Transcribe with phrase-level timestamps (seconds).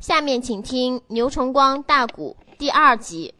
[0.00, 3.34] 下面请听牛崇光大鼓第二集。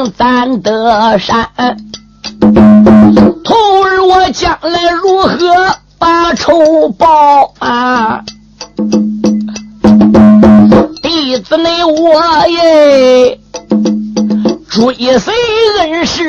[0.00, 1.46] 上咱的山。
[3.44, 5.36] 徒儿，我将来如何
[5.98, 8.22] 把仇报啊？
[11.02, 13.38] 弟子内我耶，
[14.70, 15.34] 追随
[15.80, 16.22] 恩师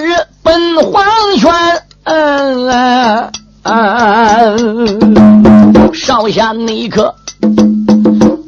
[0.43, 1.05] 奔黄
[1.37, 1.49] 泉。
[2.03, 3.31] 嗯啊
[3.63, 4.41] 啊！
[5.93, 7.15] 少侠那一刻，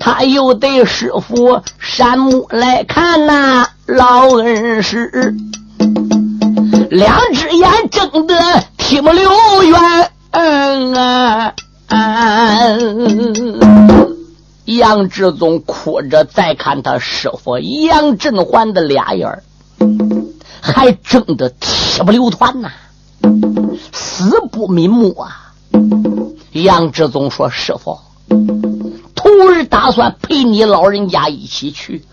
[0.05, 5.33] 他又对师傅山木来看呐、老恩师，
[6.89, 8.35] 两只眼睁得
[8.77, 9.31] 铁木溜
[9.63, 10.11] 圆。
[10.31, 11.53] 嗯啊
[11.87, 12.67] 啊！
[14.65, 19.43] 杨志宗哭着再看他师傅杨振环的俩眼儿，
[20.59, 22.69] 还睁得铁不流团呐、
[23.93, 25.53] 死不瞑目啊！
[26.51, 27.97] 杨志宗说：“师傅，
[28.27, 32.05] 徒儿打算陪你老人家一起去，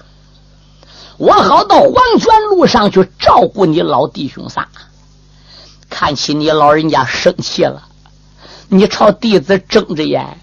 [1.16, 4.68] 我好到黄泉路上去照顾你老弟兄仨。
[5.88, 7.88] 看起你老人家生气了，
[8.68, 10.38] 你朝弟子睁着眼。”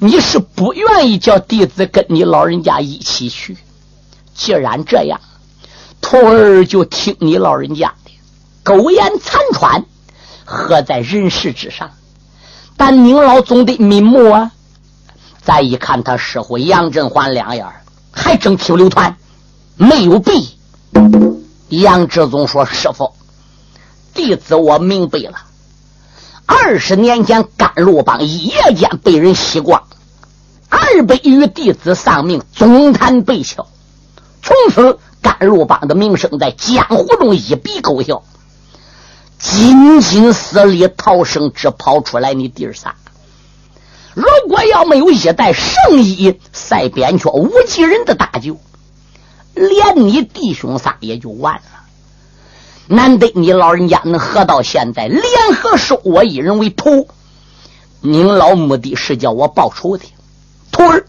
[0.00, 3.56] 你是不愿意叫弟子跟你老人家一起去？
[4.32, 5.20] 既然这样，
[6.00, 8.12] 徒儿就听你老人家的。
[8.62, 9.84] 苟延残喘，
[10.44, 11.90] 何在人世之上？
[12.76, 14.52] 但您老总得瞑目啊！
[15.48, 17.64] 再一看他师傅杨振环两眼
[18.12, 19.16] 还正铁流团，
[19.78, 20.58] 没有闭。
[21.70, 23.14] 杨志宗说：“师傅，
[24.12, 25.38] 弟子我明白了。
[26.44, 29.84] 二十年前甘露帮一夜间被人吸光。”
[30.68, 33.66] 二百余弟子丧命，总坛被敲。
[34.42, 38.22] 从此，甘露帮的名声在江湖中一笔勾销。
[39.38, 42.94] 仅仅死里逃生，只跑出来你弟儿仨。
[44.18, 48.56] 如果要没有一代圣医赛扁鹊无极人的大救，
[49.54, 51.62] 连你弟兄仨也就完了。
[52.88, 55.22] 难得你老人家能活到现在，联
[55.54, 57.06] 合收我一人为徒。
[58.00, 60.04] 您老目的是叫我报仇的。
[60.72, 61.06] 徒儿，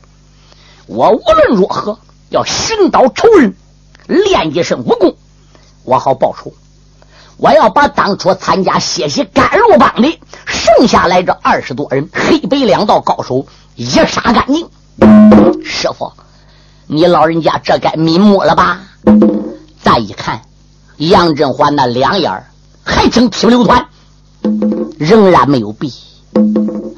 [0.85, 1.97] 我无论如何
[2.29, 3.55] 要寻找仇人，
[4.05, 5.15] 练一身武功，
[5.83, 6.53] 我好报仇。
[7.39, 14.69] 我要把当初参加血洗甘露帮的剩下来这二十多人黑白两道高手一杀干净。
[15.63, 16.11] 师傅，
[16.85, 18.81] 你老人家这该瞑目了吧？
[19.81, 20.41] 再一看，
[20.97, 22.43] 杨振环那两眼
[22.83, 23.87] 还正铁流团，
[24.97, 25.93] 仍然没有闭。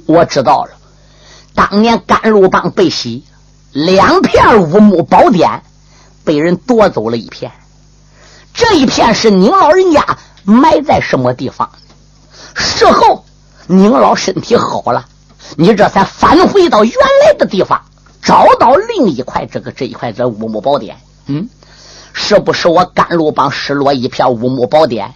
[0.07, 0.71] 我知道了。
[1.53, 3.23] 当年甘露帮被洗，
[3.73, 5.61] 两片乌木宝典
[6.23, 7.51] 被人夺走了一片，
[8.55, 11.69] 这一片是您老人家埋在什么地方？
[12.53, 13.25] 事后
[13.67, 15.05] 您老身体好了，
[15.57, 16.93] 你这才返回到原
[17.25, 17.81] 来的地方，
[18.21, 20.97] 找到另一块这个这一块这乌木宝典。
[21.27, 21.49] 嗯，
[22.13, 25.13] 是不是我甘露帮失落一片乌木宝典？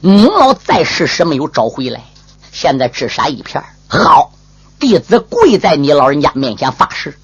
[0.00, 2.04] 您老在世时没有找回来，
[2.52, 3.62] 现在只杀一片。
[3.88, 4.32] 好。
[4.78, 7.18] 弟子跪在你老人家面前发誓，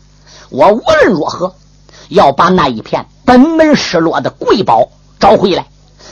[0.50, 1.54] 我无论如何
[2.10, 5.64] 要把那一片本门失落的瑰宝找回来。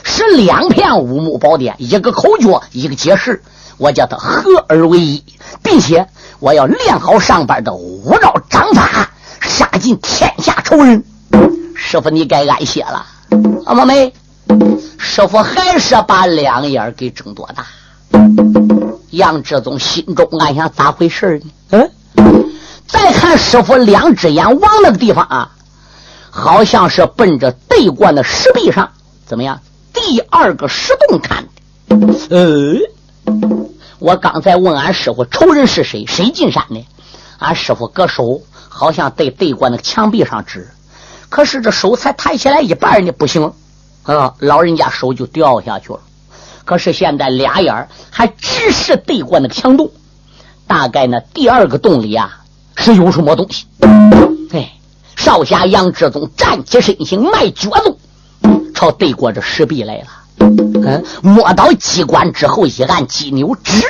[0.03, 3.41] 是两片五木宝典，一个口诀，一个解释，
[3.77, 5.23] 我叫他合而为一，
[5.63, 6.07] 并且
[6.39, 9.09] 我要练好上边的五招掌法，
[9.41, 11.03] 杀尽天下仇人。
[11.75, 13.05] 师傅，你该安歇了。
[13.65, 14.13] 阿妈妹，
[14.97, 17.65] 师傅还是把两眼给睁多大。
[19.11, 21.51] 杨志宗心中暗想：咋回事呢？
[21.71, 21.91] 嗯，
[22.87, 25.51] 再看师傅两只眼往那个地方啊，
[26.29, 28.89] 好像是奔着对关的石壁上，
[29.25, 29.59] 怎么样？
[30.05, 31.47] 第二个石洞看
[31.89, 32.07] 的。
[32.29, 32.77] 呃，
[33.97, 36.05] 我刚才问俺师傅仇人是谁？
[36.05, 36.85] 谁进山的？
[37.39, 40.69] 俺师傅搁手好像对对过那个墙壁上指，
[41.29, 43.51] 可是这手才抬起来一半呢，不行
[44.03, 44.35] 啊！
[44.37, 45.99] 老人家手就掉下去了。
[46.65, 49.89] 可是现在俩眼儿还直视对过那个墙洞，
[50.67, 52.43] 大概那第二个洞里啊
[52.75, 53.65] 是有什么东西。
[54.51, 54.71] 哎，
[55.15, 57.97] 少侠杨志宗站起身形，迈脚步
[58.85, 60.05] 朝对过这石壁来了。
[60.37, 63.83] 嗯，摸到机关之后一按机钮，吱，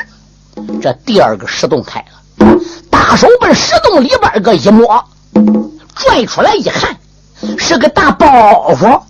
[0.82, 2.58] 这第二个石洞开了。
[2.90, 5.04] 大手奔石洞里边个一摸，
[5.94, 6.96] 拽出来一看，
[7.58, 9.02] 是个大包袱，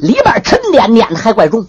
[0.00, 1.66] 里边沉甸甸的，还怪重。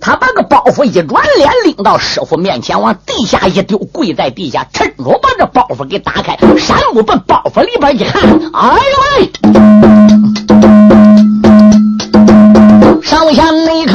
[0.00, 8.22] 他把个包袱一转脸，拎到师傅面前，往地下一丢，跪在地下，趁着把这包袱给打开，山木奔包袱里边一看，
[8.52, 10.49] 哎呦喂！
[13.02, 13.94] 上下那刻，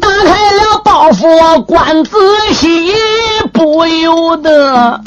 [0.00, 2.10] 打开了包袱，观仔
[2.52, 2.68] 细，
[3.52, 5.00] 不由得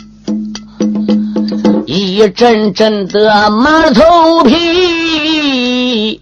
[1.85, 6.19] 一阵阵的马头皮。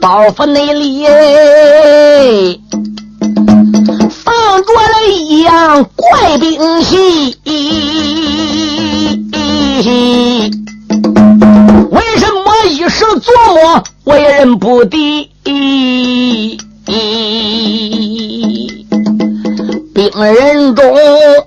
[0.00, 1.04] 包袱内里
[4.10, 4.32] 放
[4.62, 7.36] 着了一样怪兵器，
[11.90, 15.28] 为什么一时琢磨为人不敌？
[19.92, 20.84] 兵人中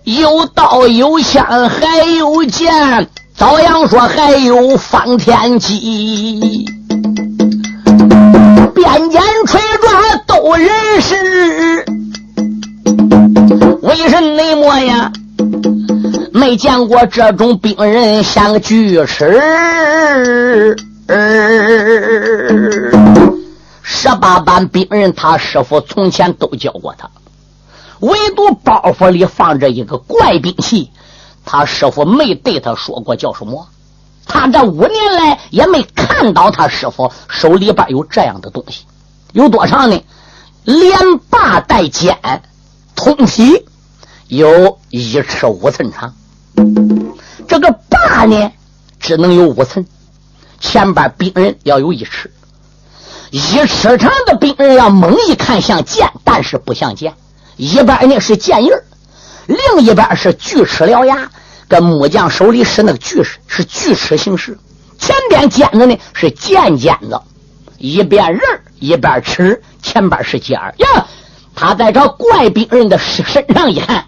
[0.03, 3.07] 有刀有枪还有剑。
[3.37, 6.65] 照样说还有方天戟，
[8.73, 10.69] 鞭锏锤抓都认
[11.01, 11.83] 识，
[13.81, 14.21] 为什
[14.55, 15.11] 么呀？
[16.35, 20.75] 没见过这种兵人像个锯齿。
[23.81, 27.09] 十八般兵人，他师傅从前都教过他，
[28.01, 30.91] 唯独包袱里放着一个怪兵器。
[31.45, 33.69] 他师傅没对他说过叫什么，
[34.25, 38.83] 他这五年来也没看到他师傅手里边有这样的东西，
[39.31, 40.03] 有多长呢？
[40.65, 42.19] 连把带尖，
[42.93, 43.65] 通体
[44.27, 46.13] 有一尺五寸长。
[47.47, 48.51] 这个把呢，
[48.99, 49.85] 只能有五寸，
[50.59, 52.31] 前边兵刃要有一尺，
[53.31, 57.13] 一尺长的兵刃要猛一看像剑，但是不像剑，
[57.57, 58.71] 一边呢是剑印
[59.47, 61.29] 另一边是锯齿獠牙。
[61.67, 64.59] 跟木匠手里使那个锯齿是锯齿形式，
[64.99, 67.19] 前边尖子呢是尖尖子，
[67.79, 68.39] 一边刃
[68.79, 71.07] 一边齿，前边是尖儿呀。
[71.55, 74.05] 他在这怪兵人的身上一看，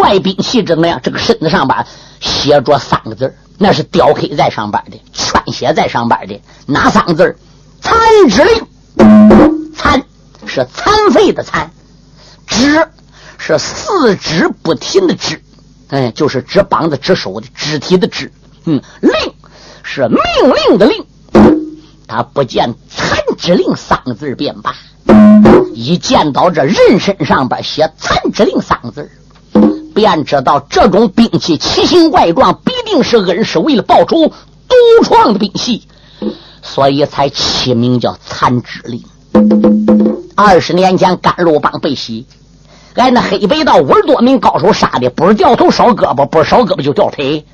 [0.00, 0.98] 怪兵器怎么样？
[1.02, 1.84] 这个身子上边
[2.20, 7.36] 写着三个字那是雕刻在上边的，圈写在上边的，哪三个字
[7.82, 7.94] 残
[8.30, 10.02] 之令，残
[10.46, 11.70] 是残废的残，
[12.46, 12.88] 肢
[13.36, 15.42] 是四肢不停的肢。
[15.88, 18.32] 哎，就是指膀子、指手的肢体的肢，
[18.64, 19.12] 嗯，令
[19.82, 20.18] 是命
[20.68, 21.04] 令的令。
[22.08, 24.74] 他不见“残之令”三个字便罢，
[25.74, 29.10] 一见到这人身上边写“残之令”三个字，
[29.94, 35.86] 便知道这种兵器奇形怪状，必定是恩师为了报仇独创的兵器，
[36.62, 39.04] 所以才起名叫“残肢令”。
[40.36, 42.26] 二十年前，甘露帮被袭。
[42.94, 47.44] 俺那黑白道五十多名高手杀的，不是掉头烧胳膊，不是烧胳膊就掉腿，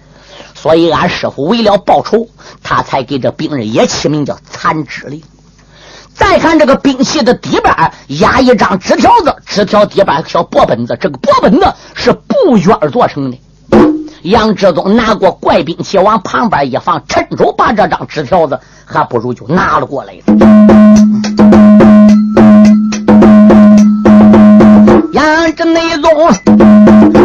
[0.54, 2.28] 所以俺师傅为了报仇，
[2.62, 5.22] 他才给这兵人也起名叫残肢令。
[6.16, 13.38] 再看这个兵器的底板压一张纸条子，纸条底板小薄本子，这个薄本子是布绢做成的。
[14.23, 20.14] 杨志宗拿过怪兵器往旁边一放，趁手把这张纸条子，还不如就拿了过来。
[25.12, 26.32] 杨志内宗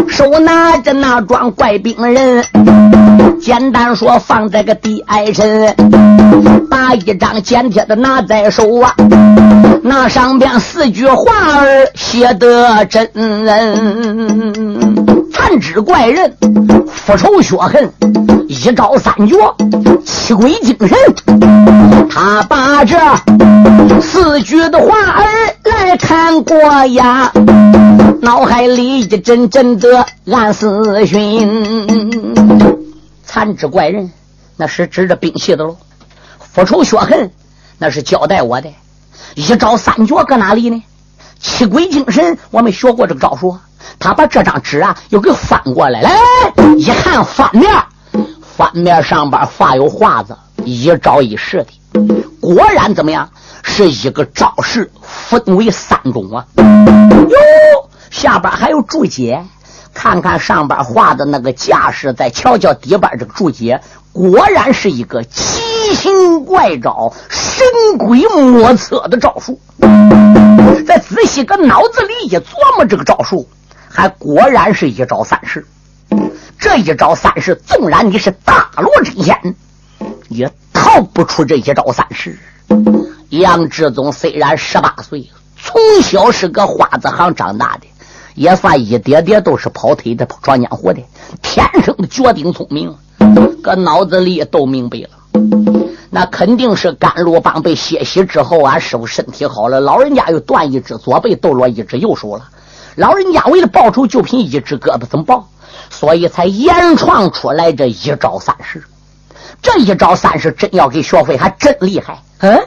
[0.09, 2.45] 手拿着那桩怪兵人，
[3.41, 5.73] 简单说放在个地矮身，
[6.69, 8.93] 把一张简帖的拿在手啊，
[9.83, 13.09] 那上边四句话儿写得真。
[15.33, 16.35] 残肢怪人，
[16.87, 17.91] 复仇雪恨，
[18.47, 19.35] 一招三绝，
[20.05, 20.97] 七鬼精神。
[22.09, 22.97] 他把这
[24.01, 25.25] 四句的话儿
[25.63, 26.55] 来看过
[26.87, 27.31] 呀，
[28.21, 31.49] 脑海里一阵阵的暗思寻。
[33.25, 34.11] 残肢怪人，
[34.57, 35.75] 那是指着兵器的喽。
[36.53, 37.31] 复仇雪恨，
[37.77, 38.69] 那是交代我的。
[39.35, 40.83] 一招三绝搁哪里呢？
[41.39, 43.57] 七鬼精神，我们学过这个招数。
[43.97, 46.11] 他把这张纸啊又给翻过来，来
[46.77, 47.71] 一看翻面，
[48.41, 53.29] 翻面上边画有画子，一招一式的，果然怎么样？
[53.63, 56.45] 是一个招式，分为三种啊。
[56.57, 59.45] 哟，下边还有注解，
[59.93, 63.81] 看看上边画的那个架势，再瞧瞧底边这个注解，
[64.11, 67.65] 果然是一个奇奇形怪招、神
[67.97, 69.59] 鬼莫测的招数。
[70.85, 73.47] 再仔细搁脑子里一琢磨，这个招数
[73.89, 75.65] 还果然是一招三式。
[76.59, 79.55] 这一招三式，纵然你是大罗真仙，
[80.29, 82.37] 也逃不出这一招三式。
[83.29, 87.87] 杨志宗虽然十八岁，从小是个花子行长大的，
[88.35, 91.01] 也算一点点都是跑腿的、闯江湖的，
[91.41, 92.95] 天生的绝顶聪明，
[93.63, 95.09] 搁脑子里都明白了。
[96.13, 102.49] 那肯定是甘露帮被歇息之后，俺师傅身体好了，老人家又断一只左臂，斗落一只右手了。
[102.95, 105.47] 老人家为了报仇，就凭一只胳膊怎么报？
[105.89, 108.83] 所以才演创出来这一招三式。
[109.61, 112.21] 这一招三式真要给学会，还真厉害。
[112.39, 112.59] 嗯。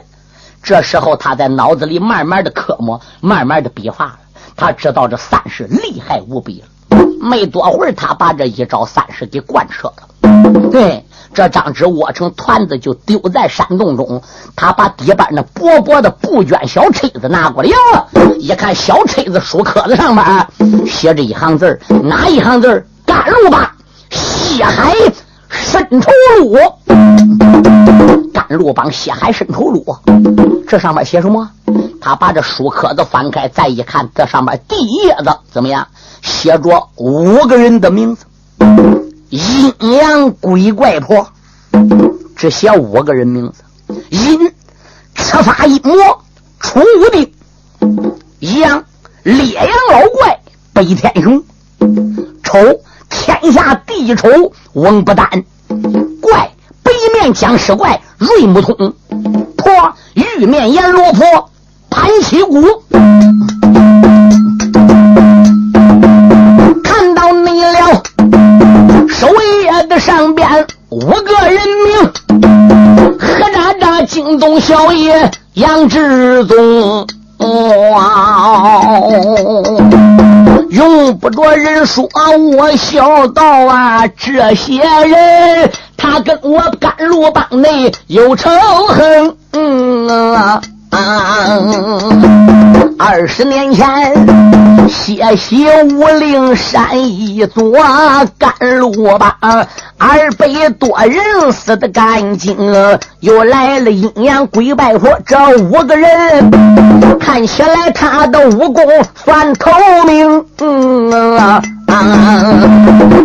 [0.63, 4.19] 这时候，他在脑子里慢慢的刻磨，慢慢的比划了。
[4.55, 6.67] 他知道这三式厉害无比了。
[7.21, 10.07] 没多会儿，他把这一招三式给贯彻了。
[10.71, 14.21] 对，这张纸握成团子，就丢在山洞中。
[14.55, 17.75] 他把底板那薄薄的布绢小车子拿过来，哟，
[18.37, 20.25] 一看小车子书壳子上面
[20.85, 23.75] 写着一行字哪一行字甘露吧，
[24.09, 24.93] 西海
[25.49, 26.57] 深仇录。
[28.33, 29.85] 甘露帮西海深仇录，
[30.67, 31.49] 这上面写什么？
[32.01, 35.87] 他把这书壳子翻开，再一看，这上面第一页子怎么样？
[36.21, 38.25] 写着五个人的名字：
[39.29, 41.27] 阴阳鬼怪婆，
[42.35, 43.63] 只写五个人名字。
[44.09, 44.51] 阴，
[45.13, 45.95] 赤发阴魔
[46.59, 47.25] 出无定；
[48.39, 48.83] 阳，
[49.23, 50.39] 烈阳老怪
[50.73, 51.41] 北天雄；
[52.43, 52.59] 丑，
[53.09, 54.27] 天下第一丑
[54.73, 55.27] 翁不丹；
[56.21, 56.51] 怪。
[56.83, 58.75] 北面僵尸怪瑞木通，
[59.57, 61.49] 婆玉面阎罗婆
[61.89, 62.61] 潘七姑，
[70.05, 70.47] 上边
[70.89, 71.97] 五个人名，
[73.17, 77.07] 何喳喳惊动小爷杨志宗。
[80.69, 82.07] 用不着人说，
[82.55, 88.51] 我小道啊，这些人他跟我甘露帮内有仇
[88.87, 89.35] 恨。
[89.53, 90.61] 嗯啊
[92.97, 93.85] 二十年前，
[94.87, 97.73] 谢谢武陵山一座
[98.37, 99.29] 甘露帮，
[99.97, 100.47] 二百
[100.79, 102.55] 多人死的干净，
[103.19, 106.09] 又来了阴阳鬼拜佛这五个人，
[107.19, 108.83] 看起来他的武功
[109.23, 109.71] 算透
[110.05, 110.45] 明。
[110.59, 111.61] 嗯啊。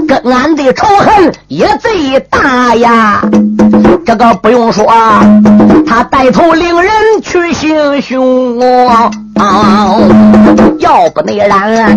[0.07, 3.23] 跟俺的仇恨也贼大呀！
[4.11, 4.85] 这个不用说，
[5.87, 8.59] 他带头领人去行凶
[9.37, 9.99] 啊！
[10.81, 11.97] 要不那然，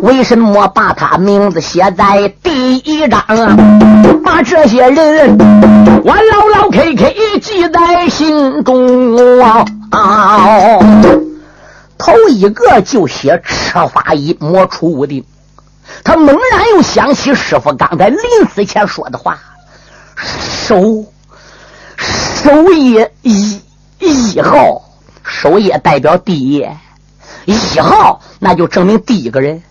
[0.00, 3.20] 为什么把他名字写在第一章？
[4.24, 5.36] 把这些人
[6.04, 9.40] 我牢牢 K K 记在心中
[9.90, 10.78] 啊！
[11.98, 15.24] 头一个就写赤发一魔出无定。
[16.04, 18.20] 他猛然又想起师傅刚才临
[18.54, 19.36] 死前说的话
[20.14, 21.04] ：“守
[22.00, 23.60] 守夜一
[23.98, 24.82] 一号，
[25.22, 26.66] 守夜代表第一，
[27.44, 29.62] 一号那就证明第一个人，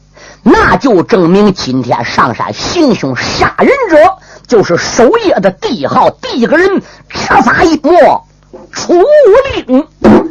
[0.43, 3.98] 那就证明今天上山行凶杀人者
[4.45, 8.24] 就是守夜的第一号第一个人，执法一魔
[8.71, 9.88] 出无定，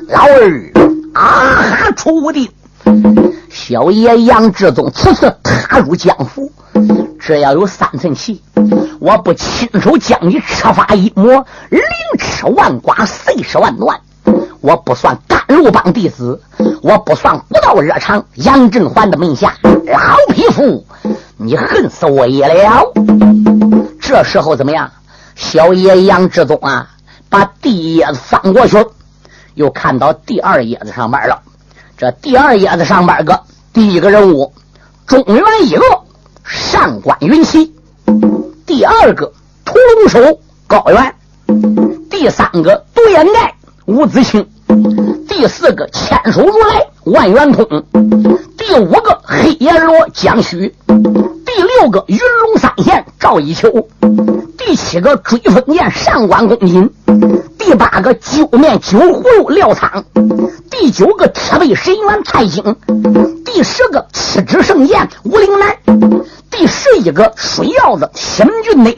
[0.08, 0.72] 老二
[1.14, 2.48] 啊哈出无定。”
[3.50, 6.50] 小爷杨志宗此次踏入江湖，
[7.18, 8.42] 只要有三寸气，
[9.00, 11.82] 我不亲手将你吃发一魔，凌
[12.18, 14.00] 吃万剐，碎尸万段。
[14.60, 16.40] 我不算甘露帮弟子，
[16.82, 20.84] 我不算古道热肠杨振环的门下老匹夫，
[21.36, 22.92] 你恨死我也了。
[24.00, 24.90] 这时候怎么样？
[25.34, 26.90] 小爷杨志宗啊，
[27.28, 28.76] 把第一页子翻过去，
[29.54, 31.40] 又看到第二页子上面了。
[31.96, 33.40] 这第二页子上边个
[33.72, 34.52] 第一个人物，
[35.06, 35.82] 中原一个
[36.48, 37.70] 上官云奇；
[38.64, 39.30] 第二个
[39.66, 41.12] 屠龙手高原；
[42.08, 44.42] 第三个独眼盖吴子清；
[45.28, 47.64] 第四个千手如来万元通；
[48.56, 50.72] 第五个黑阎罗江须；
[51.48, 53.68] 第六个云龙三县赵一秋；
[54.58, 56.92] 第七个追风剑上官公瑾。
[57.56, 60.04] 第八个九面九葫芦廖仓，
[60.70, 62.76] 第九个铁背神元蔡京，
[63.46, 65.74] 第十个七指圣剑吴陵南，
[66.50, 68.92] 第十一个水鹞子西门俊内，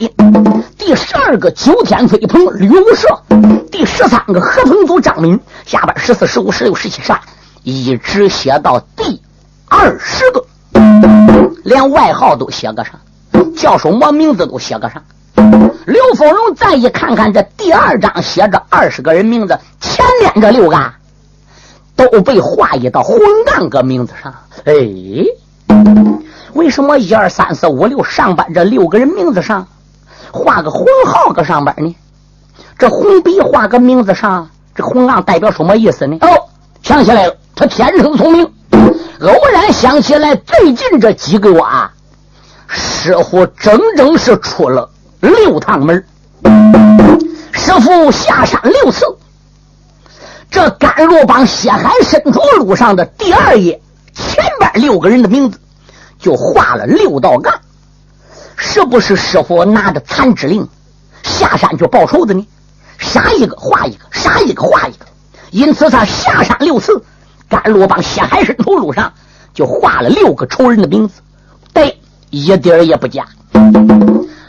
[0.77, 3.17] 第十二个九天飞鹏吕无赦，
[3.71, 7.21] 第十三个合同组张敏，下边十四、十五、十六、十七、十八，
[7.63, 9.21] 一直写到第
[9.69, 10.45] 二十个，
[11.63, 12.93] 连外号都写个上，
[13.55, 15.03] 叫什么名字都写个上。
[15.85, 20.77] 刘丰荣再一看看这第二章写着二十个人名字，前面这六个
[21.95, 24.33] 都被画一道红杠搁名字上。
[24.65, 24.73] 哎，
[26.53, 29.67] 为什么一二三四五六上边这六个人名字上
[30.31, 31.95] 画个红号搁上边呢？
[32.77, 36.17] 这红笔画个名字上，这红杠代表什么意思呢？
[36.21, 36.27] 哦，
[36.81, 38.51] 想起来了，他天生聪明，
[39.21, 41.91] 偶然想起来最近这几个月啊，
[42.67, 44.89] 师傅整整是出了。
[45.19, 46.03] 六趟门，
[47.51, 49.05] 师傅下山六次。
[50.49, 53.79] 这甘露帮血海深处路上的第二页，
[54.11, 55.59] 前边六个人的名字
[56.17, 57.61] 就画了六道杠，
[58.57, 60.67] 是不是师傅拿着残肢令
[61.21, 62.47] 下山去报仇的呢？
[62.97, 65.05] 杀一个画一个，杀一个画一个。
[65.51, 67.03] 因此他下山六次，
[67.51, 69.11] 甘露帮血海深处路上
[69.53, 71.21] 就画了六个仇人的名字，
[71.73, 73.27] 对，一点也不假。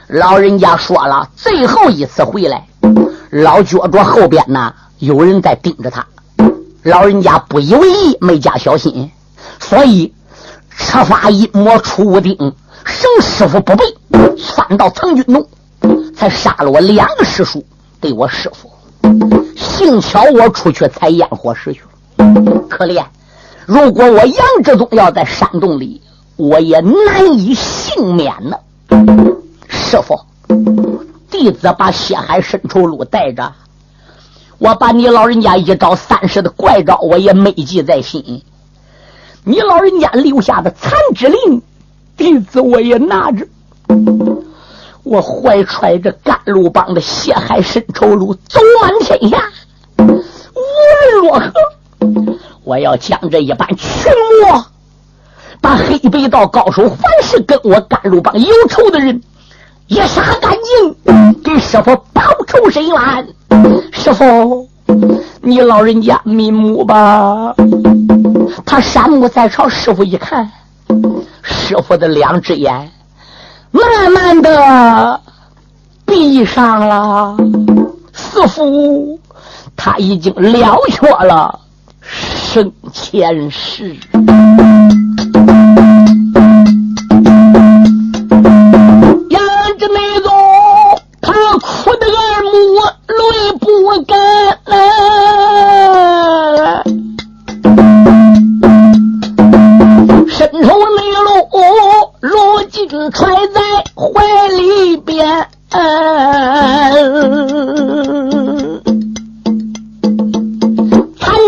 [0.06, 2.64] 老人家说了，最后一次回来，
[3.30, 6.06] 老觉着后边呢有人在盯着他。
[6.84, 9.10] 老人家不以为意，没加小心，
[9.58, 10.14] 所以
[10.70, 12.36] 赤发一摸出屋顶，
[12.84, 13.84] 省师傅不备，
[14.36, 15.48] 窜到藏军洞，
[16.16, 17.64] 才杀了我两个师叔，
[18.00, 18.70] 对我师傅。
[19.56, 21.80] 幸巧我出去采烟火时去，
[22.68, 23.04] 可怜。
[23.66, 26.00] 如果我杨志宗要在山洞里，
[26.36, 28.56] 我也难以幸免呢。
[29.68, 30.20] 师傅，
[31.30, 33.52] 弟子把血海深仇录带着，
[34.58, 38.42] 我把你老人家一招三式的怪招，我也没记在心。
[39.44, 41.62] 你老人家留下的残肢令，
[42.16, 43.46] 弟子我也拿着。
[45.02, 49.42] 我怀揣着甘露帮的血海深仇录，走满天下，
[49.98, 50.20] 无论
[51.20, 51.52] 如何，
[52.64, 54.12] 我要将这一班群
[54.44, 54.64] 魔，
[55.60, 59.20] 把黑白道高手，凡是跟我甘露帮有仇的人。
[59.88, 63.28] 也杀干净，给师傅报仇伸冤。
[63.92, 64.68] 师傅，
[65.42, 67.54] 你老人家瞑目吧。
[68.64, 70.50] 他山目再朝，师傅一看，
[71.42, 72.90] 师傅的两只眼
[73.70, 75.20] 慢慢的
[76.06, 77.36] 闭上了。
[78.14, 79.18] 似乎
[79.76, 81.60] 他已经了却了
[82.52, 83.96] 生前世，
[89.30, 89.40] 沿
[89.78, 90.28] 着那路，
[91.22, 92.06] 他哭得
[92.42, 92.52] 目
[93.08, 93.16] 泪
[93.58, 93.64] 不
[94.04, 94.12] 干。
[100.28, 101.48] 身头那路，
[102.20, 102.28] 如
[102.70, 103.62] 今揣在
[103.96, 104.04] 怀
[104.48, 105.48] 里边。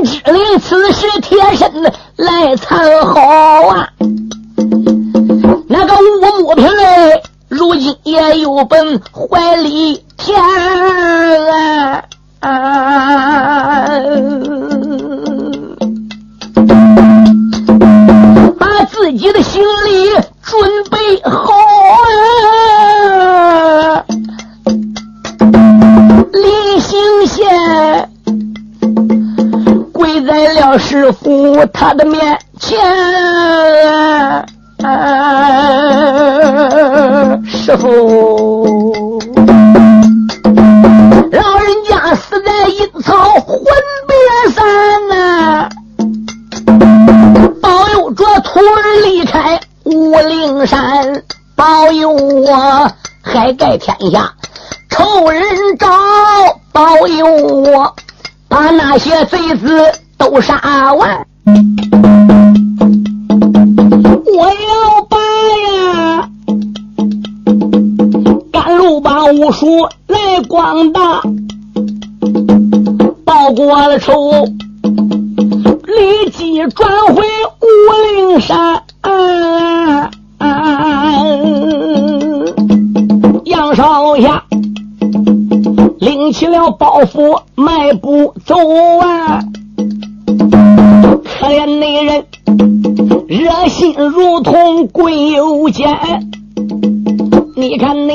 [0.05, 1.71] 肢令此时贴身
[2.17, 3.21] 来藏好
[3.69, 3.89] 啊！
[5.69, 6.69] 那个乌木瓶
[7.49, 12.03] 如今也有本怀里填啊！
[18.59, 20.11] 把自己的行李
[20.43, 21.55] 准备好
[23.09, 24.05] 啊！
[26.33, 28.04] 临行前，
[30.15, 32.79] 跪在了师傅他的面前。
[37.45, 39.19] 师傅。
[41.33, 43.65] 老人家死在阴曹魂
[44.07, 44.17] 别
[44.53, 44.65] 山
[45.09, 45.69] 呐，
[47.61, 51.25] 保佑着徒儿离开武陵山，
[51.57, 52.89] 保佑我
[53.21, 54.33] 海盖天下
[54.91, 55.43] 仇人
[55.77, 55.89] 找，
[56.73, 57.97] 保佑我
[58.49, 61.27] 把那些贼子都杀完。
[64.27, 65.17] 我要把
[65.67, 66.29] 呀。
[68.53, 69.67] 甘露把五叔
[70.07, 71.23] 来广大，
[73.25, 74.13] 报过了仇，
[75.85, 77.23] 立即转回
[77.61, 77.67] 武
[78.17, 78.83] 陵山。
[79.03, 80.11] 啊
[83.45, 84.43] 杨少侠
[85.99, 88.57] 拎起了包袱，迈步走
[88.99, 89.14] 啊！
[95.65, 95.89] 不捡
[97.57, 98.14] 你看那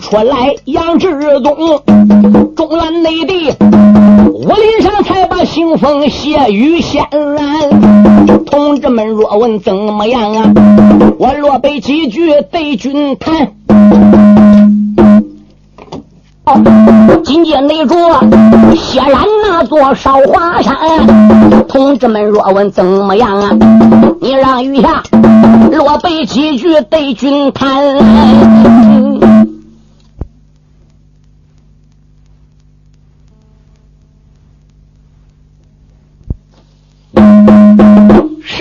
[0.00, 1.82] 出来杨志东，
[2.54, 3.50] 中原内地，
[4.32, 8.44] 武陵山才把腥风血雨掀拦。
[8.46, 10.52] 同志们若问怎么样啊？
[11.18, 13.52] 我若背几句对君谈。
[17.24, 17.94] 紧接内着
[18.74, 20.74] 血染那座少华山，
[21.68, 23.50] 同志们若问怎么样啊？
[24.20, 25.02] 你让余下
[25.72, 27.98] 落背几句对君谈。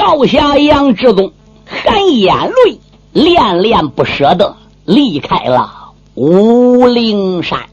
[0.08, 1.34] 少侠杨志宗
[1.66, 2.34] 含眼
[2.66, 2.80] 泪，
[3.12, 7.68] 恋恋不舍的离开了武陵山。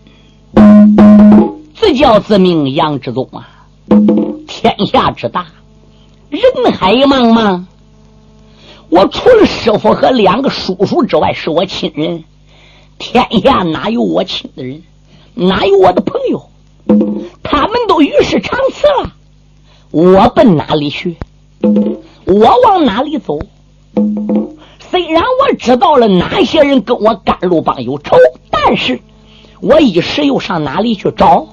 [1.77, 3.66] 自叫自命杨志宗啊！
[4.49, 5.47] 天下之大，
[6.29, 6.42] 人
[6.73, 7.66] 海茫茫。
[8.88, 12.25] 我除了师傅和两个叔叔之外，是我亲人。
[12.99, 14.83] 天下哪有我亲的人？
[15.35, 16.51] 哪有我的朋友？
[17.44, 19.12] 他们都与世长辞了。
[19.92, 21.16] 我奔哪里去？
[22.26, 23.38] 我往哪里走？
[24.90, 28.16] 虽然我知道了哪些人跟我甘露帮有仇，
[28.50, 29.00] 但是。
[29.60, 31.46] 我一时又上哪里去找？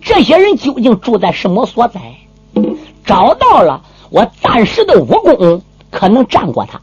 [0.00, 2.00] 这些人究竟住在什么所在？
[3.04, 6.80] 找到了，我暂时的武功可能战过他，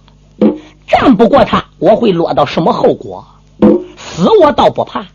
[0.88, 3.26] 战不过他，我会落到什么后果？
[3.96, 5.06] 死我倒不怕，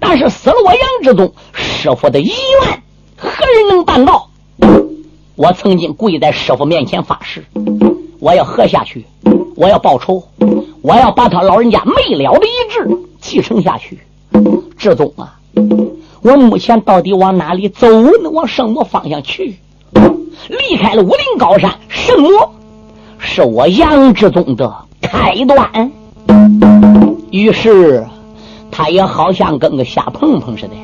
[0.00, 2.82] 但是死了我杨志忠师傅的遗愿，
[3.16, 4.28] 何人能办到？
[5.36, 7.44] 我曾经跪在师傅面前发誓，
[8.20, 9.04] 我要喝下去，
[9.56, 10.22] 我要报仇，
[10.80, 12.88] 我要把他老人家没了的遗志
[13.20, 13.98] 继承下去。
[14.76, 15.38] 志宗啊，
[16.22, 18.30] 我目前到底往哪里走呢？
[18.30, 19.56] 往什么方向去？
[20.48, 22.54] 离开了武陵高山，什么
[23.18, 25.90] 是我杨志宗的开端？
[27.30, 28.06] 于是
[28.70, 30.74] 他也好像跟个瞎碰碰似的，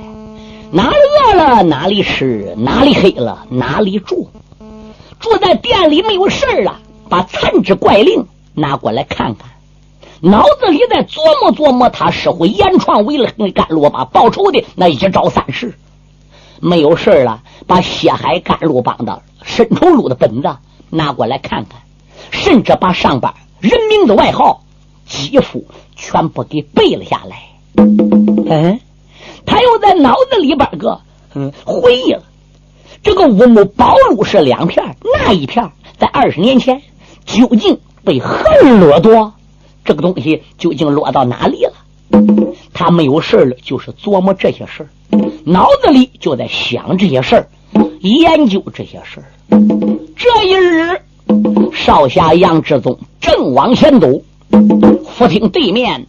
[0.73, 4.31] 哪里饿了哪里吃，哪里黑了哪里住，
[5.19, 6.79] 住在店里没有事了，
[7.09, 9.51] 把残肢怪令拿过来看看。
[10.21, 15.75] 脑子里在琢磨琢磨，他师傅严创为了甘露帮报仇的那一招三式，
[16.61, 20.57] 没有事了，把血海甘露帮的申仇录的本子
[20.89, 21.81] 拿过来看看，
[22.31, 24.63] 甚至把上边人名的外号
[25.07, 27.49] 几乎全部给背了下来。
[27.77, 28.81] 嗯，
[29.47, 31.01] 他又在脑子里边个
[31.35, 32.23] 嗯回忆了，
[33.03, 36.83] 这个五亩宝路是两片，那一片在二十年前
[37.25, 39.33] 究竟被何人掠夺？
[39.85, 41.73] 这个东西究竟落到哪里了？
[42.73, 44.89] 他没有事了，就是琢磨这些事
[45.45, 47.47] 脑子里就在想这些事
[48.01, 49.23] 研究这些事
[50.17, 51.01] 这一日，
[51.73, 54.23] 少侠杨志宗正往前走，
[55.05, 56.07] 忽听对面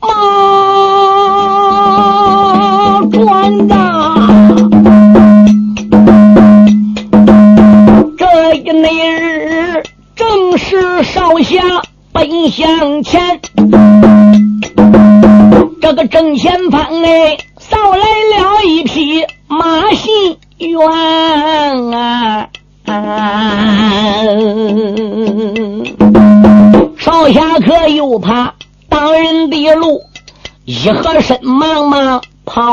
[0.00, 0.08] 马
[3.10, 3.76] 关呐，
[8.16, 9.82] 这一那日
[10.16, 11.82] 正是少侠。
[12.12, 13.29] 奔向前，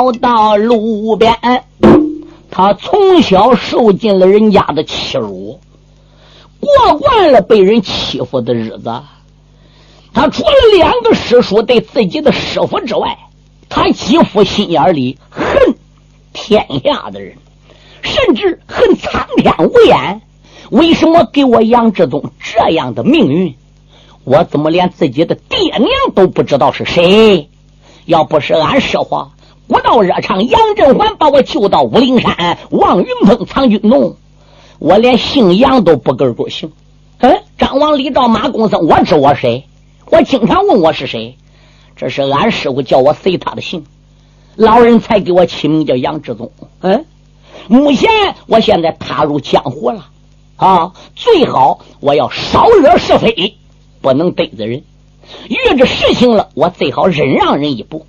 [0.07, 1.35] 跑到路边。
[2.49, 5.59] 他从小受尽了人家的欺辱，
[6.59, 9.01] 过惯了被人欺负的日子。
[10.13, 13.17] 他除了两个师叔对自己的师傅之外，
[13.69, 15.75] 他几乎心眼里恨
[16.33, 17.37] 天下的人，
[18.01, 20.21] 甚至恨苍天无眼。
[20.71, 23.55] 为什么给我杨志宗这样的命运？
[24.23, 27.49] 我怎么连自己的爹娘都不知道是谁？
[28.05, 29.27] 要不是俺师傅
[29.67, 34.15] 古道热肠杨振环把我救到武陵山望云峰藏军洞，
[34.79, 36.71] 我连姓杨都不个个姓。
[37.19, 39.65] 嗯，张王李赵马公孙，我知我谁？
[40.09, 41.35] 我经常问我是谁，
[41.95, 43.85] 这是俺师傅叫我随他的姓，
[44.55, 46.51] 老人才给我起名叫杨志宗。
[46.79, 47.05] 嗯，
[47.67, 48.09] 目前
[48.45, 50.05] 我现在踏入江湖了
[50.55, 53.57] 啊，最好我要少惹是非，
[53.99, 54.83] 不能得罪人。
[55.49, 58.05] 遇着事情了，我最好忍让人一步。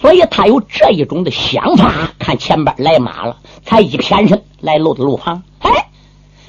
[0.00, 3.36] 所以他有这一种的想法，看前边来马了，
[3.66, 5.42] 才一偏身来路的路旁。
[5.58, 5.88] 哎，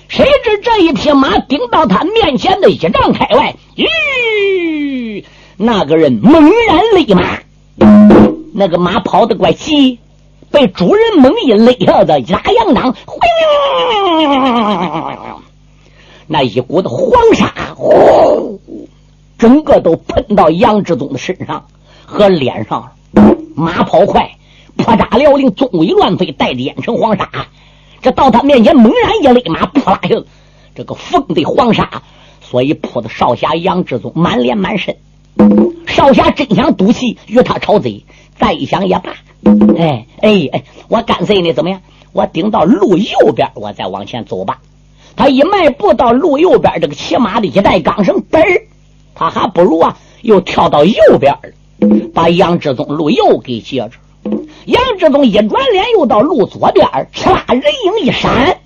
[0.08, 5.26] 谁知这一匹马顶到他面前的一丈开外，吁，
[5.58, 7.40] 那个人猛然勒马，
[8.54, 10.00] 那个马跑得怪急，
[10.50, 12.96] 被主人猛一勒下的压羊囊，
[16.26, 18.62] 那一股的黄沙，呼，
[19.38, 21.66] 整个都喷到杨志忠的身上
[22.06, 22.94] 和脸上。
[23.56, 24.32] 马跑快，
[24.78, 27.30] 破扎辽宁，纵尾乱飞，带着烟尘黄沙。
[28.02, 30.16] 这到他面前猛然一勒马，扑啦一下，
[30.76, 32.02] 这个风的黄沙，
[32.42, 34.96] 所以扑的少侠杨志忠满脸满身。
[35.88, 38.06] 少侠真想赌气与他吵嘴，
[38.38, 39.14] 再一想也罢。
[39.78, 41.54] 哎哎哎，我干脆呢？
[41.54, 41.82] 怎么样？
[42.14, 44.60] 我顶到路右边，我再往前走吧。
[45.16, 48.64] 他一迈步到路右边，这个骑马的一带钢绳，嘣儿，
[49.16, 51.34] 他还不如啊，又跳到右边
[52.14, 53.92] 把杨志忠路又给截着。
[54.66, 58.58] 杨志忠一转脸，又到路左边，哧啦，人影一闪，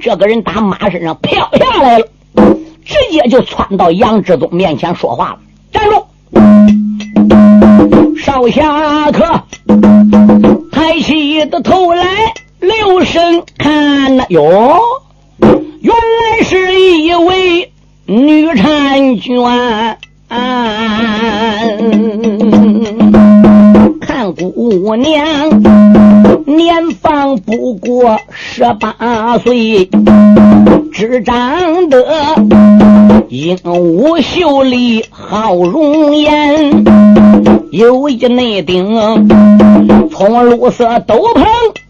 [0.00, 2.06] 这个人打马身上飘下来了，
[2.84, 5.38] 直接就窜到杨志忠面前说话了
[5.72, 6.04] ：“站住！
[8.18, 9.24] 少侠客，
[10.70, 12.04] 抬起的头来，
[12.60, 14.78] 留神看呐，哟，
[15.80, 17.72] 原来是一位
[18.04, 19.97] 女婵娟。”
[24.00, 25.26] 看姑娘，
[26.44, 29.88] 年方不过十八岁，
[30.92, 32.04] 只长得
[33.28, 36.84] 英武秀丽好容颜，
[37.70, 39.28] 有一那顶
[40.10, 41.46] 葱绿色斗篷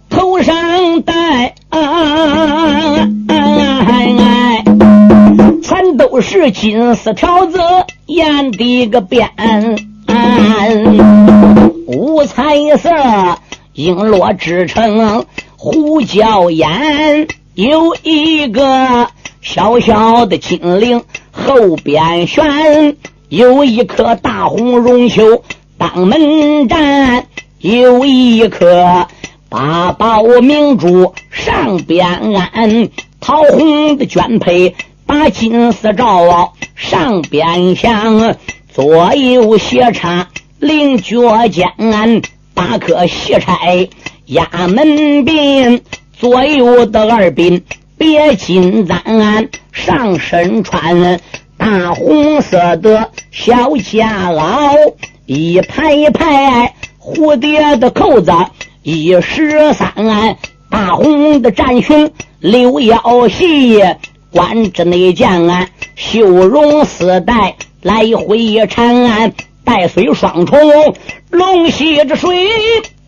[0.09, 1.55] 头上戴。
[1.71, 3.09] 啊
[5.99, 7.59] 都是金丝条子
[8.07, 9.29] 沿的个边，
[11.87, 12.89] 五彩色
[13.75, 19.09] 璎珞织成胡椒烟，有一个
[19.41, 22.97] 小小的金铃后边悬，
[23.29, 25.43] 有一颗大红绒绣
[25.77, 27.27] 当门站，
[27.59, 29.09] 有一颗
[29.49, 32.07] 八宝明珠上边
[32.53, 34.77] 安，桃红的绢佩。
[35.09, 38.37] 把金丝罩上边镶，
[38.71, 41.67] 左右斜插菱角尖，
[42.53, 43.89] 八颗细钗
[44.27, 45.81] 压门边，
[46.13, 47.63] 左右的二鬓
[47.97, 51.19] 别金簪，上身穿
[51.57, 54.93] 大红色的小夹袄，
[55.25, 58.31] 一排一排蝴蝶的扣子
[58.83, 60.37] 一十三，
[60.71, 63.81] 大红的战裙六腰细。
[64.31, 69.33] 观之内将啊，绣绒丝带来回缠，
[69.65, 70.59] 带随双重
[71.31, 72.47] 龙吸着水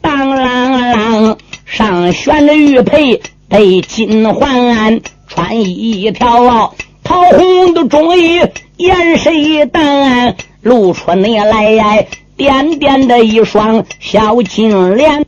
[0.00, 8.40] 当啷啷，上悬着玉佩戴金环，穿一条桃红的中衣，
[8.76, 9.30] 颜色
[9.70, 11.96] 淡，露出那来呀
[12.36, 15.26] 点点的一双小金莲，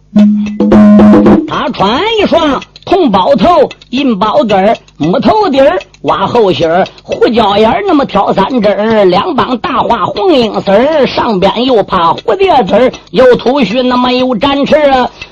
[1.46, 2.62] 他穿一双。
[2.84, 14.74] 铜包头，银包根儿，木头底儿，挖后心儿，胡椒眼儿，那么挑三针儿，两帮大花红缨丝儿，上边又怕蝴蝶丝儿，有秃须，那么有展翅，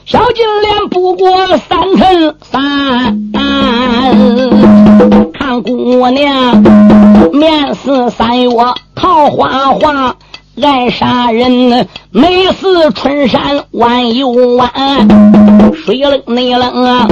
[0.06, 3.32] 小金莲不过三寸三，
[5.32, 6.62] 看姑娘
[7.32, 8.50] 面似三月
[8.94, 10.14] 桃花花。
[10.62, 14.70] 爱杀人，美似春山弯又弯，
[15.90, 17.08] 水冷内冷啊，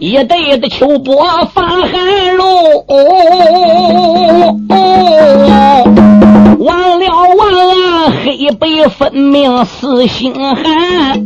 [0.00, 2.84] 一对的秋波发寒露，
[6.58, 11.22] 忘了忘啊，黑白分明似心寒，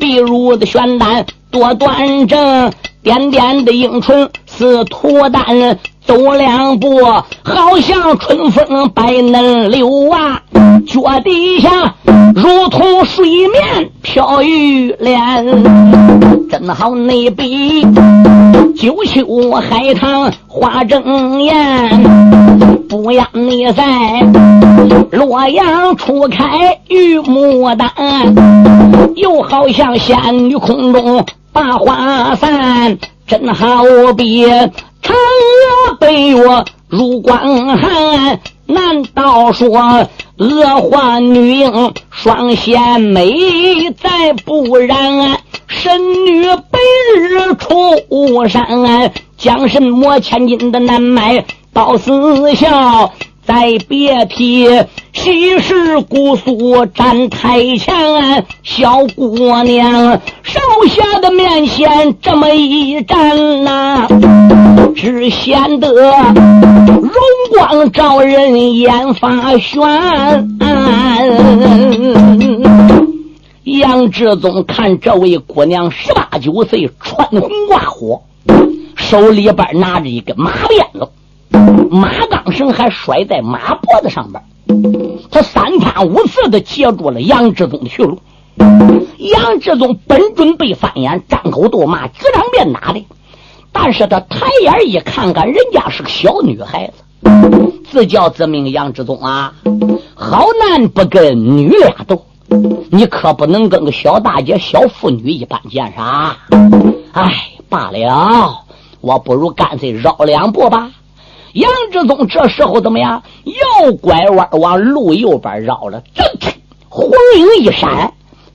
[0.00, 5.78] 碧如的玄丹多端正，点点的樱唇似涂丹。
[6.10, 7.04] 走两步，
[7.44, 10.42] 好像春风摆嫩柳啊，
[10.84, 11.94] 脚底下
[12.34, 15.46] 如同水面飘玉莲，
[16.50, 17.82] 真好那比
[18.76, 22.02] 九秋海棠花正艳，
[22.88, 23.84] 不让你在
[25.12, 27.88] 洛阳初开玉牡丹，
[29.14, 30.16] 又好像仙
[30.48, 33.84] 女空中把花伞，真好
[34.16, 34.44] 比。
[35.02, 43.34] 嫦娥背我入光寒，难道说娥皇女英双仙美？
[43.92, 46.78] 再不然，神女白
[47.18, 47.74] 日出
[48.08, 53.12] 巫山，将什么千金的难买到死笑？
[53.46, 54.68] 再别提
[55.12, 64.06] 昔时姑苏站台前，小姑娘少下的面前这么一站呐，
[64.94, 67.10] 只显得容
[67.50, 70.46] 光照人眼发眩。
[73.64, 78.22] 杨志宗看这位姑娘十八九岁，穿红挂火，
[78.96, 81.08] 手里边拿着一根马鞭子。
[81.90, 84.42] 马钢绳还摔在马脖子上边，
[85.30, 88.18] 他三番五次的截住了杨志宗的去路。
[89.18, 93.04] 杨志宗本准备翻眼张口斗骂，几张面打的，
[93.72, 99.54] 但是他抬眼一看看，人家是个小女孩子，自叫自命杨志宗啊，
[100.14, 102.24] 好男不跟女俩斗，
[102.90, 106.36] 你可不能跟个小大姐、小妇女一般见识啊。
[107.12, 107.32] 哎，
[107.68, 108.64] 罢了，
[109.00, 110.90] 我不如干脆绕两步吧。
[111.52, 113.22] 杨志宗这时候怎么样？
[113.44, 116.24] 右拐弯往路右边绕了，正
[116.88, 118.12] 红影一闪，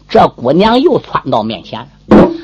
[0.07, 1.87] 这姑娘又窜到面前。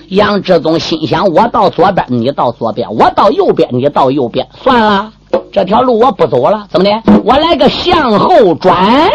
[0.10, 4.46] 杨志宗心想：我到左边，你到左边；我到右边，你到右边。
[4.62, 5.14] 算了，
[5.54, 6.68] 这条路我不走了。
[6.70, 7.22] 怎么的？
[7.24, 9.10] 我来个向后转。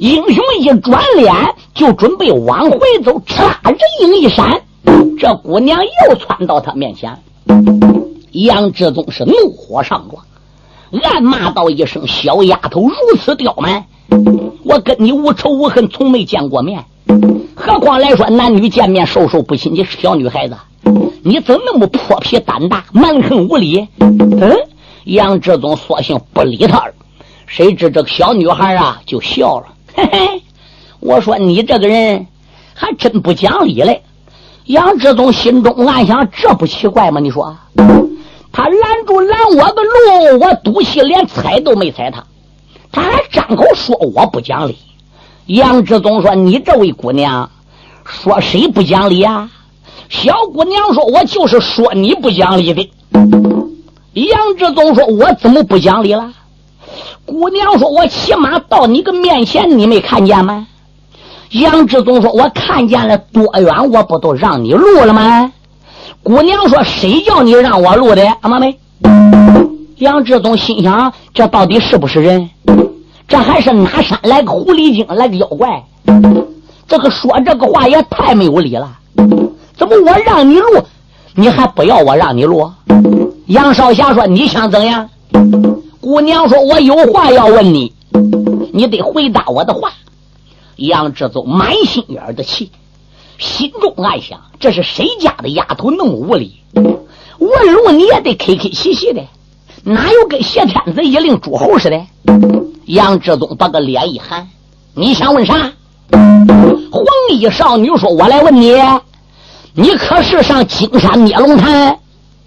[0.00, 1.34] 英雄一转脸，
[1.74, 3.18] 就准备往回走。
[3.20, 4.60] 嚓，人影一闪，
[5.18, 7.16] 这姑娘又窜到他面前。
[8.32, 10.22] 杨志宗是怒火上撞。
[11.02, 13.84] 暗骂道一声：“小丫头，如此刁蛮！
[14.64, 16.84] 我跟你无仇无恨，从没见过面。
[17.54, 19.74] 何况来说男女见面，授受不亲。
[19.74, 20.56] 你是小女孩子，
[21.22, 24.56] 你怎么那么泼皮胆大、蛮横无理？”嗯，
[25.04, 26.92] 杨志宗索性不理他了。
[27.46, 30.42] 谁知这个小女孩啊，就笑了：“嘿嘿，
[31.00, 32.26] 我说你这个人
[32.74, 34.02] 还真不讲理嘞。”
[34.64, 37.20] 杨志宗心中暗想：这不奇怪吗？
[37.20, 37.56] 你说。
[38.52, 42.24] 他拦住拦我的路，我赌气连踩都没踩他，
[42.90, 44.76] 他还张口说我不讲理。
[45.46, 47.50] 杨志宗说：“你这位姑娘，
[48.04, 49.50] 说谁不讲理啊？”
[50.08, 52.90] 小姑娘说：“我就是说你不讲理的。”
[54.14, 56.32] 杨志宗说：“我怎么不讲理了？”
[57.24, 60.66] 姑娘说：“我骑马到你个面前，你没看见吗？”
[61.50, 65.52] 杨志宗说：“我看见了，多远我不都让你路了吗？”
[66.28, 68.78] 姑娘说：“谁叫你让我录的？”阿妈没。
[69.96, 72.50] 杨志宗心想：这到底是不是人？
[73.26, 75.82] 这还是哪山来个狐狸精，来个妖怪？
[76.86, 78.98] 这个说这个话也太没有理了。
[79.74, 80.84] 怎么我让你录，
[81.34, 82.70] 你还不要我让你录？
[83.46, 85.08] 杨少侠说：“你想怎样？”
[86.02, 87.94] 姑娘说：“我有话要问你，
[88.74, 89.92] 你得回答我的话。”
[90.76, 92.70] 杨志宗满心眼的气。
[93.38, 96.60] 心中暗想：这是谁家的丫头那么无礼？
[96.74, 99.22] 问路你也得客客气气的，
[99.84, 102.04] 哪有跟谢天子一令诸侯似的？
[102.86, 104.48] 杨志宗把个脸一寒
[104.94, 105.54] ：“你想问啥？”
[106.10, 108.74] 黄衣少女说：“我来问你，
[109.72, 112.00] 你可是上金山灭龙潭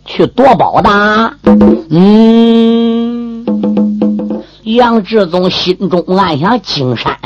[0.05, 1.33] 去夺宝的？”
[1.89, 3.45] 嗯，
[4.63, 7.17] 杨志宗心中暗想：金山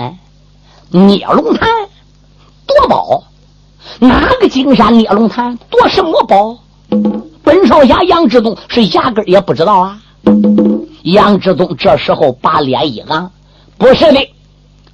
[0.92, 1.68] 灭龙潭
[2.68, 3.24] 夺宝。
[4.00, 6.58] 哪个金山捏龙潭夺什么宝？
[7.44, 9.98] 本少侠杨志宗是压根也不知道啊！
[11.04, 13.32] 杨志宗这时候把脸一昂
[13.78, 14.20] ：“不是的。”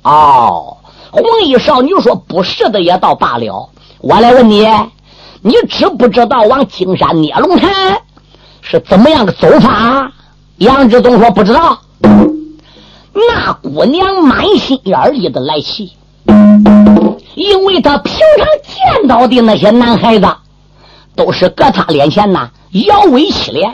[0.03, 0.77] 哦，
[1.09, 4.67] 红衣少女说：“不是的也倒罢了。”我来问你，
[5.41, 7.71] 你知不知道往金山捏龙潭
[8.61, 10.11] 是怎么样的走法？
[10.57, 11.79] 杨志宗说：“不知道。”
[13.13, 15.93] 那姑娘满心眼里的来气。
[17.35, 20.27] 因为他平常见到的那些男孩子，
[21.15, 23.73] 都是搁他脸前呐，摇尾乞怜，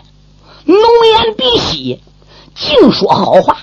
[0.66, 2.02] 浓颜鼻息，
[2.56, 3.58] 净说好话。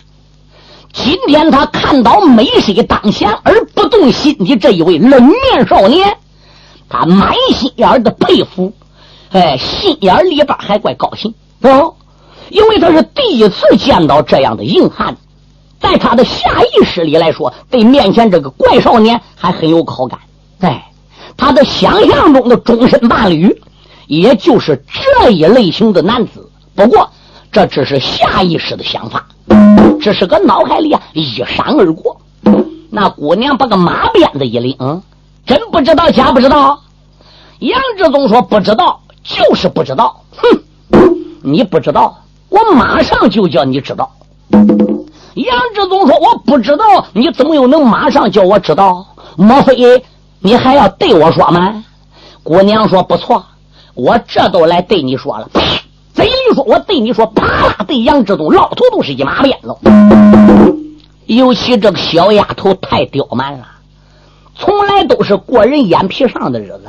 [0.93, 6.17] 今天他看到美色当前而不动心的这一位冷面少年，
[6.89, 8.73] 他满心眼的佩服，
[9.31, 11.95] 哎，心眼里边还怪高兴哦，
[12.51, 15.17] 因为他是第一次见到这样的硬汉。
[15.81, 20.19] 在他的下意识里来说，对面前这个怪少年还很有好感。
[20.61, 20.91] 哎，
[21.37, 23.63] 他的想象中的终身伴侣，
[24.07, 24.83] 也就是
[25.21, 26.51] 这一类型的男子。
[26.75, 27.11] 不过，
[27.53, 29.27] 这只是下意识的想法，
[30.01, 32.17] 只是个脑海里啊一闪而过。
[32.91, 35.03] 那姑娘把个马鞭子一拎，嗯
[35.45, 36.81] 真不知道假不知道。
[37.59, 40.61] 杨志宗说：“不知道，就是不知道。”哼，
[41.43, 42.19] 你不知道，
[42.49, 44.11] 我马上就叫你知道。
[45.35, 49.07] 杨志宗说：“我不知道，你怎么又能马上叫我知道？
[49.37, 50.05] 莫非
[50.39, 51.85] 你还要对我说吗？”
[52.43, 53.45] 姑娘说：“不错，
[53.95, 55.49] 我这都来对你说了。”
[56.15, 59.77] 贼里说我对你说，啪啦对杨志忠老头都是一马鞭子。
[61.27, 63.67] 尤其这个小丫头太刁蛮了，
[64.55, 66.83] 从来都是过人眼皮上的日子。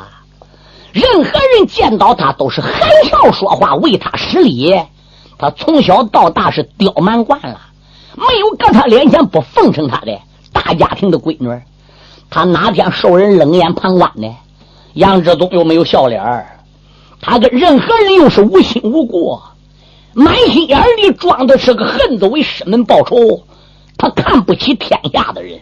[0.92, 2.72] 任何人见到他都是含
[3.06, 4.80] 笑说话，为他施礼。
[5.40, 7.60] 他从小到大是刁蛮惯了，
[8.16, 10.20] 没有搁他脸前不奉承他的
[10.52, 11.62] 大家庭的闺女。
[12.30, 14.36] 他哪天受人冷眼旁观呢？
[14.94, 16.46] 杨志忠又没有笑脸
[17.22, 19.40] 他跟任何人又是无亲无故，
[20.14, 23.44] 满心眼里装的是个恨子为师门报仇。
[23.98, 25.60] 他看不起天下的人，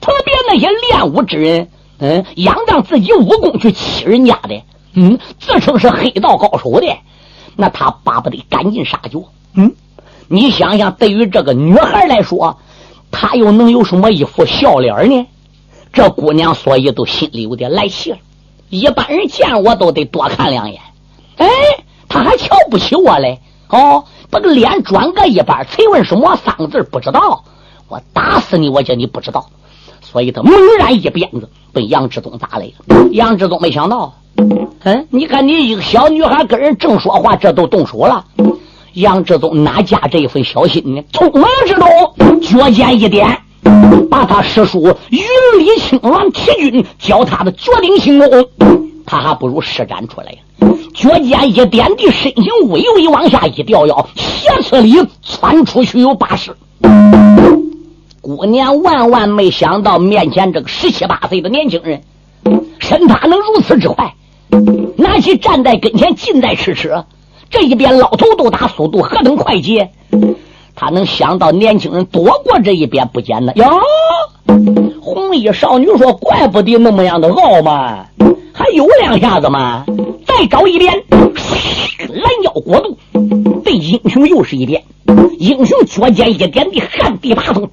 [0.00, 1.68] 特别那些练武之人。
[1.98, 4.62] 嗯，仰仗自己武功去欺人家的，
[4.94, 6.96] 嗯，自称是黑道高手的，
[7.56, 9.18] 那他巴不得赶尽杀绝。
[9.54, 9.74] 嗯，
[10.28, 12.58] 你想想，对于这个女孩来说，
[13.10, 15.26] 她又能有什么一副笑脸呢？
[15.92, 18.18] 这姑娘所以都心里有点来气了。
[18.68, 20.80] 一般人见我都得多看两眼。
[21.38, 21.48] 哎，
[22.08, 23.40] 他还瞧不起我嘞？
[23.70, 27.44] 哦，把个脸转个一半，才问什么三个字不知道？
[27.88, 28.68] 我打死你！
[28.68, 29.46] 我叫你不知道。
[30.02, 33.08] 所以他猛然一鞭子被杨志忠打来了。
[33.12, 38.26] 杨志忠没想到，嗯，你看你一个小女孩跟人正说话，这都动手了。
[38.98, 41.02] 杨志忠哪加这一份小心呢？
[41.12, 43.38] 匆忙之中，脚尖一点，
[44.10, 45.20] 把他师叔云
[45.58, 48.48] 里青鸾铁军教他的绝顶轻功，
[49.06, 50.38] 他还不如施展出来呀。
[50.94, 56.56] 脚尖一点地，身形微微往下一吊腰，斜刺里窜出去有八十。
[58.20, 62.02] 姑娘万万没想到，面前这个十七八岁的年轻人，
[62.80, 64.14] 身法能如此之快，
[64.96, 67.04] 拿起站在跟前，近在咫尺。
[67.50, 69.90] 这一边老头都打，速度何等快捷！
[70.74, 73.64] 他能想到年轻人躲过这一边不简单哟。
[75.00, 78.10] 红衣少女说：“怪不得那么样的傲慢，
[78.52, 79.84] 还有两下子吗？
[80.26, 82.98] 再找一遍，拦腰过度，
[83.64, 84.84] 对英雄又是一遍。
[85.38, 87.68] 英雄脚尖一点地旱地拔葱，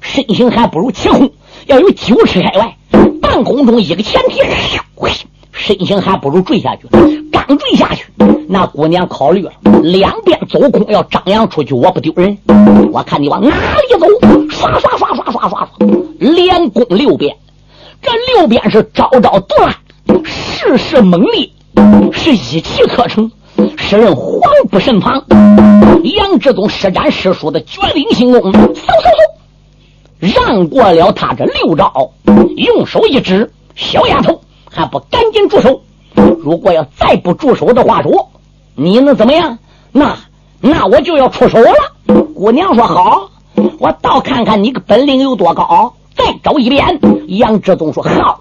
[0.00, 1.30] 身形还不如齐空，
[1.66, 2.76] 要有九尺开外。
[3.20, 4.40] 半空中一个前踢，
[5.58, 6.86] 身形还不如坠下去。
[7.32, 8.04] 刚坠下去，
[8.48, 9.52] 那姑娘考虑了，
[9.82, 12.38] 两边走空，要张扬出去，我不丢人。
[12.92, 14.06] 我看你往哪里走？
[14.48, 15.68] 刷刷刷刷刷刷刷，
[16.18, 17.36] 连攻六遍。
[18.00, 19.76] 这六遍是招招毒辣，
[20.24, 21.50] 事事猛烈，
[22.12, 23.30] 是一气呵成，
[23.76, 24.40] 使人惶
[24.70, 25.24] 不胜防。
[26.04, 28.78] 杨志忠施展师叔的绝顶轻功，嗖嗖嗖。
[30.20, 32.12] 让过了他这六招，
[32.56, 34.40] 用手一指，小丫头
[34.70, 35.80] 还不赶紧住手！
[36.14, 38.30] 如果要再不住手的话，说
[38.74, 39.58] 你能怎么样？
[39.92, 40.16] 那
[40.60, 41.72] 那我就要出手了。
[42.34, 43.30] 姑娘说好，
[43.78, 45.94] 我倒看看你个本领有多高。
[46.16, 47.00] 再招一遍。
[47.28, 48.40] 杨志忠说好。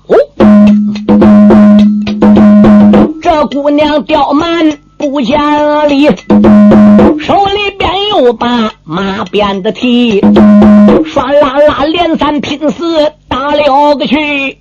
[3.22, 6.08] 这姑娘刁蛮不讲理，
[7.20, 10.22] 手里边又把马鞭子提。
[10.22, 14.58] 唰啦啦，连三拼四打了个去。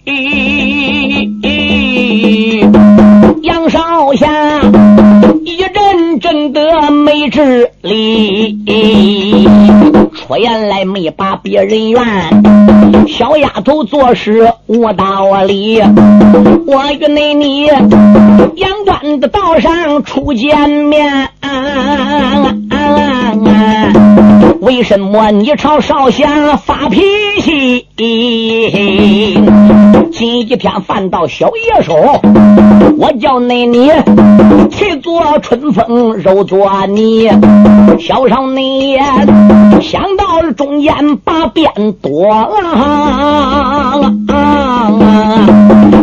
[3.86, 4.75] 杨少侠一
[6.20, 8.56] 真的没智力，
[10.14, 12.02] 出言来没把别人怨。
[13.08, 15.80] 小丫头做事无道理，
[16.66, 21.28] 我与那你阳关的道上初见面。
[24.60, 27.00] 为什么你朝少侠发脾
[27.40, 27.86] 气？
[30.12, 31.94] 今一天犯到小爷手，
[32.98, 33.90] 我叫那你
[34.70, 37.28] 去做春风肉做泥。
[37.98, 38.96] 小少你
[39.80, 41.70] 想到了中间把鞭
[42.02, 44.12] 夺了，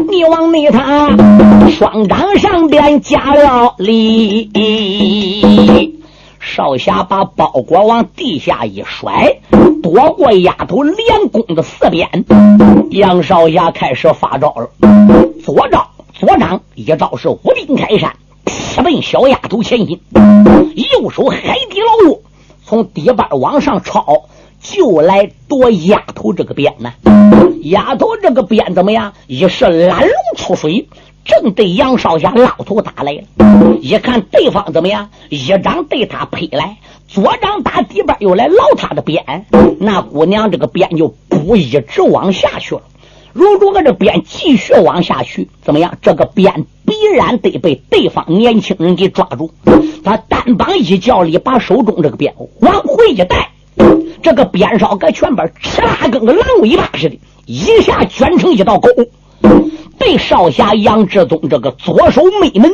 [0.10, 1.10] 你往内他
[1.70, 4.50] 双掌上边加了力。
[6.40, 9.38] 少侠把包裹往地下一甩，
[9.82, 12.26] 躲过丫头连攻的四鞭。
[12.92, 14.70] 杨少侠开始发招了，
[15.44, 18.12] 左招左掌一招是五兵开山，
[18.46, 19.98] 直奔小丫头前心；
[20.76, 22.20] 右手海底捞月，
[22.66, 24.24] 从底板往上抄，
[24.62, 26.94] 就来夺丫头这个鞭呢。
[27.64, 29.14] 丫头这个鞭怎么样？
[29.28, 30.88] 一是拦龙出水。
[31.26, 33.24] 正对杨少侠老头打来，
[33.80, 39.46] 一看对方怎么样，一掌对他劈来，左掌打底边又来捞他的鞭，
[39.80, 42.82] 那姑娘这个鞭就不一直往下去了。
[43.34, 45.98] 如果这鞭继续往下去，怎么样？
[46.02, 49.52] 这个鞭必然得被对方年轻人给抓住。
[50.04, 53.50] 他单膀一叫力，把手中这个鞭往回一带，
[54.22, 58.90] 这个鞭梢搁全边哧啦，跟个狼尾巴似的，一下卷成一道沟。
[59.98, 62.72] 对少侠杨志忠这个左手妹门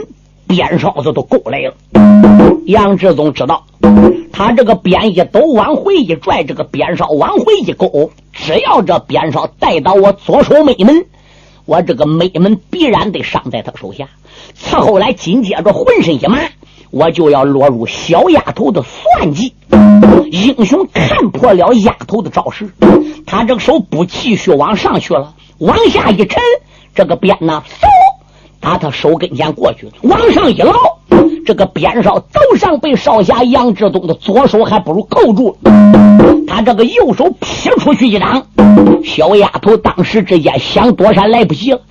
[0.48, 1.74] 鞭梢子都勾来了。
[2.66, 3.64] 杨志宗知道，
[4.40, 11.08] 他这个鞭一抖，往回一拽，这个鞭梢往回一勾，只要这鞭梢带到我左手美门，
[11.66, 14.08] 我这个美门必然得伤在他手下。
[14.56, 16.40] 此后来紧接着浑身一麻，
[16.90, 19.56] 我就要落入小丫头的算计。
[20.32, 22.70] 英雄看破了丫头的招式，
[23.26, 26.42] 他这个手不继续往上去了，往下一沉，
[26.96, 27.88] 这个鞭呢，嗖，
[28.62, 30.74] 打他手跟前过去，往上一捞，
[31.50, 35.58] 这个鞭梢头上被少侠杨志东的左手还不如扣住，
[36.48, 38.46] 他这个右手劈出去一掌，
[39.04, 41.82] 小丫头当时之间想躲闪来不及了，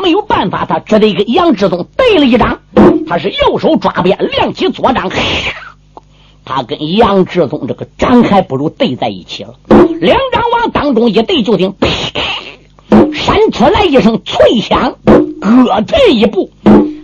[0.00, 2.60] 没有办法，他只得跟杨志东对了一掌，
[3.08, 5.10] 他是右手抓鞭，亮起左掌。
[6.46, 9.54] 他跟杨志宗这个掌还不如对在一起了，
[10.00, 11.88] 两掌往当中一对，就听“啪
[13.12, 14.94] ”，闪出来一声脆响，
[15.40, 16.50] 各退一步。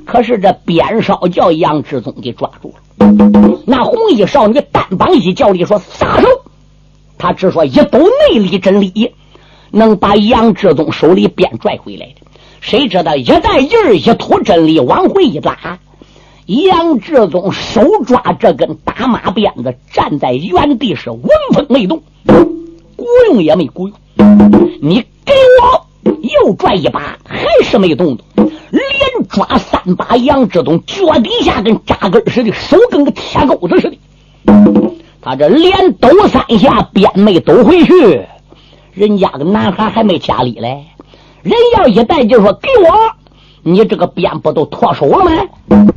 [0.06, 3.06] 可是这鞭梢叫杨志宗给抓住了。
[3.66, 6.28] 那红衣少女单膀一叫力说：“撒手！”
[7.18, 9.12] 他只说一抖内力真力，
[9.70, 12.26] 能把杨志宗手里鞭拽回来的。
[12.60, 15.78] 谁知道一带劲儿，一吐真力，往回一拉。
[16.46, 21.22] 杨志宗手抓这根大马鞭子，站在原地是纹
[21.54, 23.96] 风没动，鼓用也没鼓用。
[24.82, 25.32] 你给
[25.62, 25.86] 我
[26.20, 28.26] 又拽一把，还是没动动。
[28.36, 33.98] 连抓三把，杨志东脚底下跟扎根似的，手跟个铁钩子似的。
[35.20, 38.26] 他这连抖三下，鞭没抖回去。
[38.92, 40.84] 人家个男孩还没家里来，
[41.42, 42.90] 人要一带就说给我，
[43.62, 45.93] 你这个鞭不都脱手了吗？